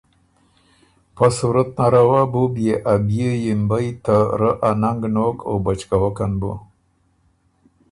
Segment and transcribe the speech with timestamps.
[1.15, 5.53] پۀ صورت نره وه بُو بيې ا بيې یِمبئ ته رۀ ا ننګ نوک او
[5.65, 6.51] بچکوکن بُو۔